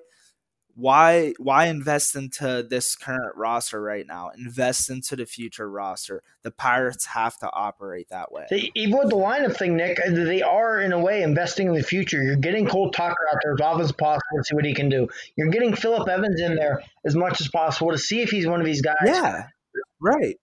[0.75, 4.31] why why invest into this current roster right now?
[4.37, 6.23] Invest into the future roster.
[6.41, 8.47] The pirates have to operate that way.
[8.49, 11.73] They, even with the lineup thing nick uh, they are in a way investing in
[11.73, 12.21] the future.
[12.21, 14.89] You're getting cole tucker out there as often as possible to see what he can
[14.89, 15.07] do.
[15.35, 18.59] You're getting Phillip evans in there as much as possible to see if he's one
[18.59, 18.95] of these guys.
[19.05, 19.47] Yeah
[20.03, 20.35] right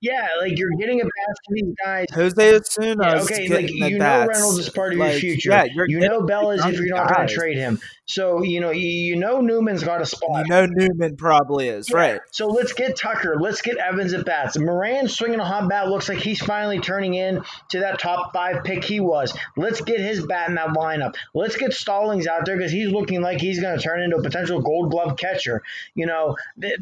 [0.00, 2.06] yeah, like you're getting a pass to these guys.
[2.12, 2.96] Jose Osuna.
[3.00, 5.50] Yeah, okay, like you know Reynolds is part of like, your future.
[5.50, 7.80] Yeah, you know Bell is if you're not going to trade him.
[8.04, 10.46] So you know you, you know Newman's got a spot.
[10.46, 11.96] You know Newman probably is yeah.
[11.96, 12.20] right.
[12.30, 13.36] So let's get Tucker.
[13.40, 14.56] Let's get Evans at bats.
[14.56, 18.62] Moran swinging a hot bat looks like he's finally turning in to that top five
[18.62, 19.36] pick he was.
[19.56, 21.16] Let's get his bat in that lineup.
[21.34, 24.22] Let's get Stallings out there because he's looking like he's going to turn into a
[24.22, 25.62] potential Gold Glove catcher.
[25.94, 26.36] You know.
[26.56, 26.78] The,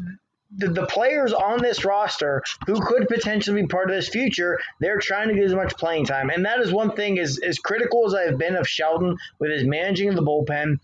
[0.55, 4.99] the, the players on this roster who could potentially be part of this future, they're
[4.99, 6.29] trying to get as much playing time.
[6.29, 9.65] And that is one thing, as, as critical as I've been of Shelton with his
[9.65, 10.79] managing of the bullpen,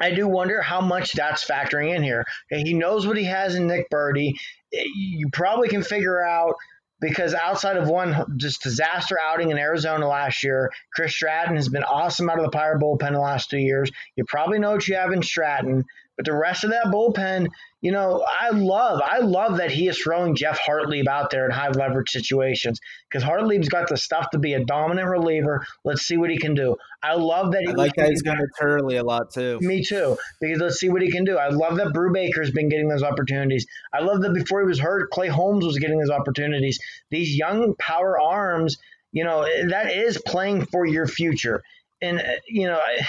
[0.00, 2.24] I do wonder how much that's factoring in here.
[2.50, 4.34] He knows what he has in Nick Burdi.
[4.72, 6.56] Eh, you probably can figure out
[7.00, 11.84] because outside of one just disaster outing in Arizona last year, Chris Stratton has been
[11.84, 13.90] awesome out of the Pirate bullpen the last two years.
[14.16, 15.84] You probably know what you have in Stratton.
[16.16, 17.48] But the rest of that bullpen,
[17.80, 21.50] you know, I love, I love that he is throwing Geoff Hartlieb out there in
[21.50, 22.78] high leverage situations
[23.10, 25.66] because Hartlieb's got the stuff to be a dominant reliever.
[25.84, 26.76] Let's see what he can do.
[27.02, 27.62] I love that.
[27.62, 29.58] He I like that he's going to Turley a lot too.
[29.60, 31.36] Me too, because let's see what he can do.
[31.36, 33.66] I love that Brubaker's been getting those opportunities.
[33.92, 36.78] I love that before he was hurt, Clay Holmes was getting those opportunities.
[37.10, 38.76] These young power arms,
[39.10, 41.62] you know, that is playing for your future.
[42.00, 42.78] And you know.
[42.78, 43.04] I,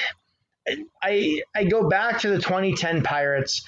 [1.02, 3.64] I I go back to the 2010 Pirates,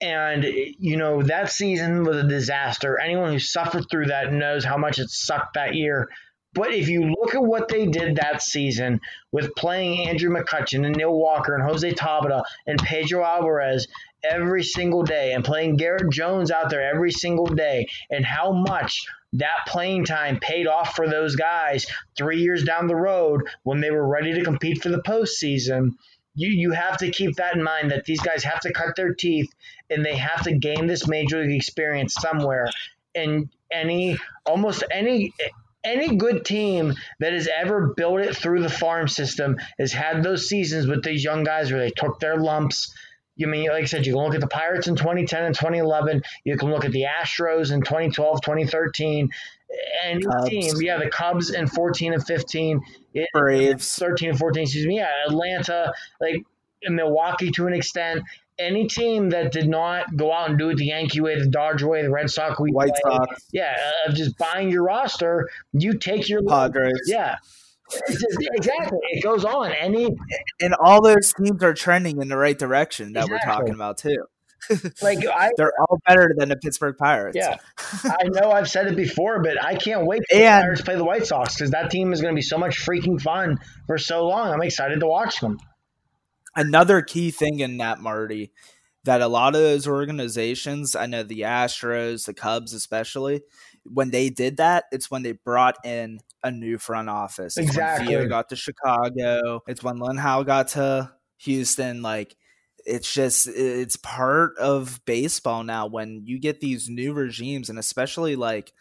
[0.00, 2.98] and you know that season was a disaster.
[2.98, 6.08] Anyone who suffered through that knows how much it sucked that year.
[6.54, 10.96] But if you look at what they did that season with playing Andrew McCutchen and
[10.96, 13.86] Neil Walker and Jose Tabata and Pedro Alvarez
[14.24, 19.06] every single day and playing Garrett Jones out there every single day and how much
[19.34, 23.90] that playing time paid off for those guys three years down the road when they
[23.90, 25.90] were ready to compete for the postseason.
[26.38, 29.12] You, you have to keep that in mind that these guys have to cut their
[29.12, 29.52] teeth
[29.90, 32.70] and they have to gain this major league experience somewhere.
[33.14, 35.32] And any almost any
[35.82, 40.48] any good team that has ever built it through the farm system has had those
[40.48, 42.94] seasons with these young guys where they took their lumps.
[43.34, 46.22] You mean, like I said, you can look at the Pirates in 2010 and 2011.
[46.44, 49.30] You can look at the Astros in 2012, 2013.
[50.04, 50.48] Any Cubs.
[50.48, 52.80] team, yeah, the Cubs in 14 and 15.
[53.32, 53.96] Braves.
[53.96, 54.96] 13 and 14, excuse me.
[54.96, 56.42] Yeah, Atlanta, like
[56.88, 58.22] Milwaukee to an extent
[58.58, 61.88] any team that did not go out and do it the Yankee way, the Dodger
[61.88, 63.76] way, the Red Sox way, White Sox, yeah,
[64.06, 67.36] of just buying your roster, you take your Padres, yeah.
[68.10, 68.98] Just, exactly.
[69.12, 69.72] It goes on.
[69.72, 70.14] Any
[70.60, 73.48] and all those teams are trending in the right direction that exactly.
[73.48, 74.26] we're talking about too.
[75.02, 77.36] Like I, they're all better than the Pittsburgh Pirates.
[77.36, 77.56] Yeah,
[78.04, 80.96] I know I've said it before, but I can't wait for and, the Pirates play
[80.96, 83.98] the White Sox because that team is going to be so much freaking fun for
[83.98, 84.52] so long.
[84.52, 85.58] I'm excited to watch them
[86.58, 88.52] another key thing in that Marty
[89.04, 93.42] that a lot of those organizations, I know the Astros, the Cubs especially,
[93.84, 97.56] when they did that, it's when they brought in a new front office.
[97.56, 98.08] It's exactly.
[98.08, 99.62] When Theo got to Chicago.
[99.66, 102.02] It's when Luhnow got to Houston.
[102.02, 102.36] Like
[102.88, 108.34] it's just it's part of baseball now when you get these new regimes and especially
[108.34, 108.72] like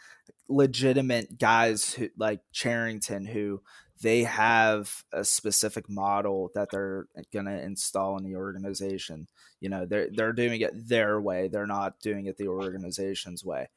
[0.48, 3.62] legitimate guys who like Cherington who
[4.02, 9.28] they have a specific model that they're going to install in the organization.
[9.60, 11.48] You know, they're they're doing it their way.
[11.48, 13.70] They're not doing it the organization's way.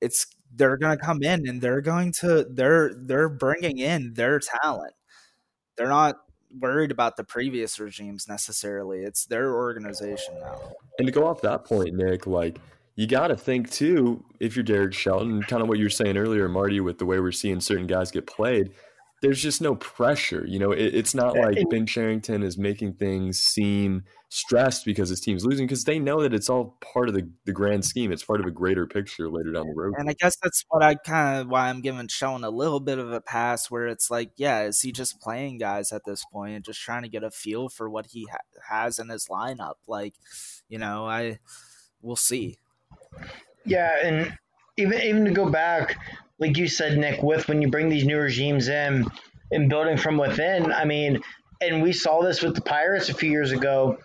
[0.00, 4.40] It's they're going to come in and they're going to they're they're bringing in their
[4.40, 4.94] talent.
[5.76, 6.16] They're not
[6.58, 9.00] worried about the previous regimes necessarily.
[9.00, 10.58] It's their organization now.
[10.98, 12.58] And to go off that point, Nick, like
[12.96, 16.16] you got to think too, if you're Derek Shelton, kind of what you were saying
[16.16, 18.72] earlier, Marty, with the way we're seeing certain guys get played
[19.22, 20.44] there's just no pressure.
[20.46, 25.20] You know, it, it's not like Ben Cherington is making things seem stressed because his
[25.20, 28.12] team's losing because they know that it's all part of the, the grand scheme.
[28.12, 29.94] It's part of a greater picture later down the road.
[29.98, 32.98] And I guess that's what I kind of why I'm giving Sean a little bit
[32.98, 36.54] of a pass where it's like, yeah, is he just playing guys at this point
[36.54, 38.38] and just trying to get a feel for what he ha-
[38.70, 39.74] has in his lineup?
[39.86, 40.14] Like,
[40.68, 41.40] you know, I
[42.00, 42.56] we'll see.
[43.66, 44.38] Yeah, and
[44.78, 45.98] even even to go back
[46.40, 49.06] like you said, Nick, with when you bring these new regimes in
[49.52, 51.20] and building from within, I mean,
[51.60, 53.98] and we saw this with the Pirates a few years ago.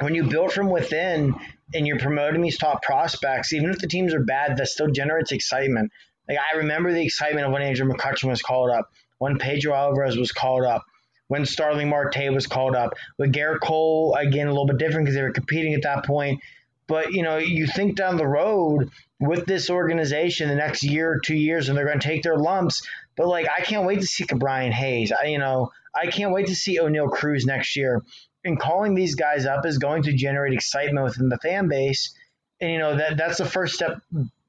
[0.00, 1.34] When you build from within
[1.72, 5.32] and you're promoting these top prospects, even if the teams are bad, that still generates
[5.32, 5.92] excitement.
[6.28, 10.18] Like I remember the excitement of when Andrew McCutchen was called up, when Pedro Alvarez
[10.18, 10.82] was called up,
[11.28, 15.14] when Starling Marte was called up, with Gerrit Cole again a little bit different because
[15.14, 16.40] they were competing at that point.
[16.88, 21.20] But you know, you think down the road with this organization the next year or
[21.20, 22.86] two years, and they're going to take their lumps.
[23.16, 25.12] But like, I can't wait to see Brian Hayes.
[25.12, 28.02] I, you know, I can't wait to see Oneil Cruz next year.
[28.44, 32.14] And calling these guys up is going to generate excitement within the fan base.
[32.60, 34.00] And you know that that's the first step.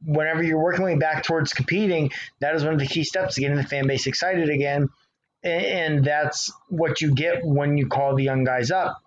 [0.05, 3.41] Whenever you're working way back towards competing, that is one of the key steps to
[3.41, 4.89] getting the fan base excited again.
[5.43, 9.01] And that's what you get when you call the young guys up.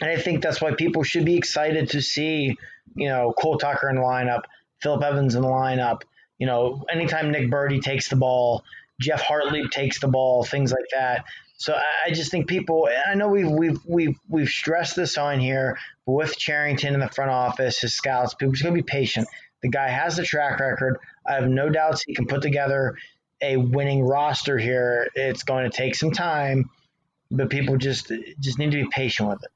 [0.00, 2.56] And I think that's why people should be excited to see,
[2.94, 4.42] you know, Cole Tucker in the lineup,
[4.80, 6.02] Phillip Evans in the lineup.
[6.38, 8.62] You know, anytime Nick Burdi takes the ball,
[9.00, 11.24] Geoff Hartlieb takes the ball, things like that.
[11.58, 12.88] So I just think people.
[13.08, 17.30] I know we've we've we've we've stressed this on here, with Cherington in the front
[17.30, 19.26] office, his scouts, people just gonna be patient.
[19.62, 20.98] The guy has the track record.
[21.26, 22.94] I have no doubts he can put together
[23.42, 25.08] a winning roster here.
[25.14, 26.70] It's going to take some time,
[27.30, 29.50] but people just just need to be patient with it.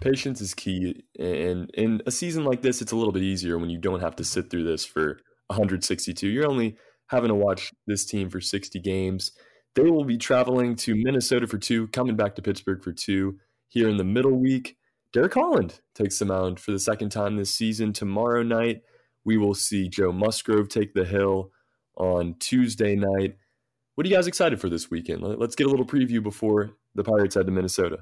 [0.00, 3.68] Patience is key, and in a season like this, it's a little bit easier when
[3.68, 6.26] you don't have to sit through this for 162.
[6.26, 6.76] You're only
[7.08, 9.32] having to watch this team for 60 games.
[9.74, 13.88] They will be traveling to Minnesota for two, coming back to Pittsburgh for two here
[13.88, 14.76] in the middle week.
[15.12, 17.92] Derek Holland takes the mound for the second time this season.
[17.92, 18.82] Tomorrow night,
[19.24, 21.50] we will see Joe Musgrove take the hill
[21.96, 23.36] on Tuesday night.
[23.94, 25.22] What are you guys excited for this weekend?
[25.22, 27.98] Let's get a little preview before the Pirates head to Minnesota.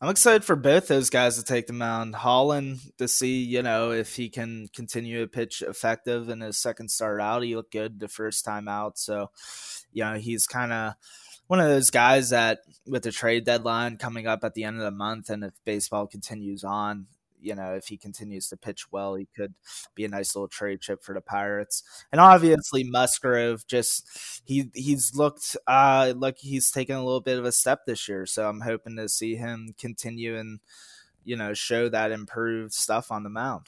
[0.00, 2.14] I'm excited for both those guys to take the mound.
[2.14, 6.88] Holland to see, you know, if he can continue to pitch effective in his second
[6.90, 7.42] start out.
[7.42, 8.96] He looked good the first time out.
[8.96, 9.30] So,
[9.92, 10.94] you know, he's kind of
[11.48, 14.84] one of those guys that with the trade deadline coming up at the end of
[14.84, 17.06] the month and if baseball continues on,
[17.40, 19.54] you know, if he continues to pitch well, he could
[19.94, 21.82] be a nice little trade chip for the Pirates.
[22.12, 24.08] And obviously Musgrove just
[24.44, 28.26] he he's looked uh like he's taken a little bit of a step this year.
[28.26, 30.60] So I'm hoping to see him continue and
[31.24, 33.66] you know show that improved stuff on the mound.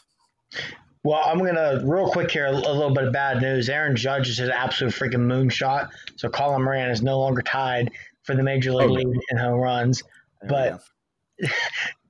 [1.02, 3.68] Well, I'm gonna real quick here a, little bit of bad news.
[3.68, 5.88] Aaron Judge is an absolute freaking moonshot.
[6.16, 7.90] So Colin Moran is no longer tied
[8.22, 10.02] for the major league oh, lead in home runs.
[10.46, 10.82] But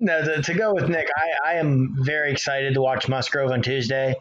[0.00, 3.62] no, to, to, go with Nick, I, I am very excited to watch Musgrove on
[3.62, 4.14] Tuesday.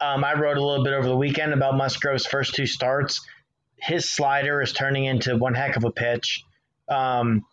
[0.00, 3.20] Um, I wrote a little bit over the weekend about Musgrove's first two starts.
[3.76, 6.44] His slider is turning into one heck of a pitch.
[6.88, 7.44] Um,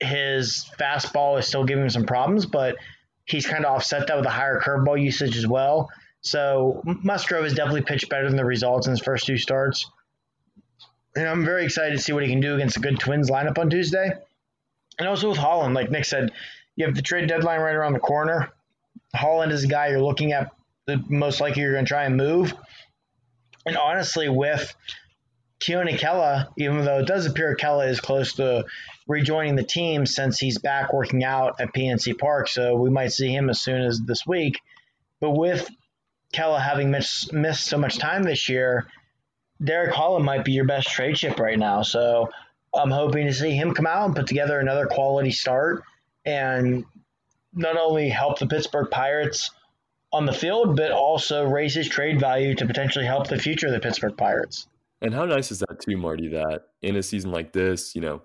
[0.00, 2.76] his fastball is still giving him some problems, but
[3.24, 5.90] he's kind of offset that with a higher curveball usage as well.
[6.22, 9.90] So Musgrove has definitely pitched better than the results in his first two starts.
[11.16, 13.58] And I'm very excited to see what he can do against a good Twins lineup
[13.58, 14.12] on Tuesday.
[15.00, 16.30] And also with Holland, like Nick said,
[16.76, 18.50] you have the trade deadline right around the corner.
[19.14, 20.52] Holland is a guy you're looking at
[20.86, 22.54] the most likely you're going to try and move.
[23.64, 24.74] And honestly, with
[25.60, 28.66] Keone Kela, even though it does appear Kela is close to
[29.08, 33.34] rejoining the team since he's back working out at PNC Park, so we might see
[33.34, 34.60] him as soon as this week.
[35.18, 35.68] But with
[36.34, 38.86] Kela having missed, missed so much time this year,
[39.62, 41.82] Derek Holland might be your best trade chip right now.
[41.82, 42.30] So
[42.74, 45.82] I'm hoping to see him come out and put together another quality start
[46.24, 46.84] and
[47.52, 49.50] not only help the Pittsburgh Pirates
[50.12, 53.72] on the field, but also raise his trade value to potentially help the future of
[53.72, 54.68] the Pittsburgh Pirates.
[55.02, 56.28] And how nice is that too, Marty?
[56.28, 58.22] That in a season like this, you know,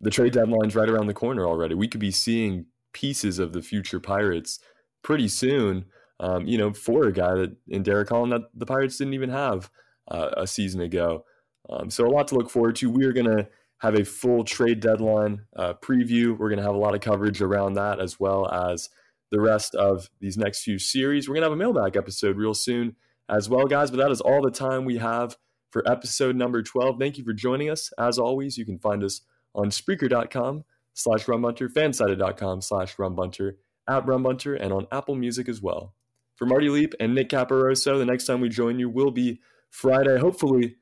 [0.00, 1.74] the trade deadline's right around the corner already.
[1.74, 4.58] We could be seeing pieces of the future Pirates
[5.02, 5.86] pretty soon.
[6.18, 9.28] Um, you know, for a guy that in Derek Holland that the Pirates didn't even
[9.28, 9.70] have
[10.08, 11.24] uh, a season ago.
[11.68, 12.88] Um, so a lot to look forward to.
[12.88, 13.48] We are gonna
[13.78, 16.36] have a full trade deadline uh, preview.
[16.36, 18.88] We're going to have a lot of coverage around that as well as
[19.30, 21.28] the rest of these next few series.
[21.28, 22.96] We're going to have a mailbag episode real soon
[23.28, 23.90] as well, guys.
[23.90, 25.36] But that is all the time we have
[25.70, 26.98] for episode number 12.
[26.98, 27.92] Thank you for joining us.
[27.98, 29.22] As always, you can find us
[29.54, 30.64] on Spreaker.com
[30.94, 33.56] slash Rumbunter, fansided.com slash Rumbunter,
[33.88, 35.94] at Rumbunter, and on Apple Music as well.
[36.36, 40.18] For Marty Leap and Nick Caparoso, the next time we join you will be Friday,
[40.18, 40.76] hopefully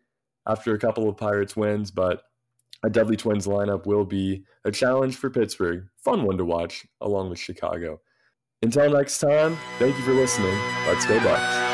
[0.46, 2.22] after a couple of Pirates wins, but
[2.84, 5.88] a Dudley Twins lineup will be a challenge for Pittsburgh.
[5.96, 8.00] Fun one to watch, along with Chicago.
[8.62, 10.56] Until next time, thank you for listening.
[10.86, 11.73] Let's go, Bucs.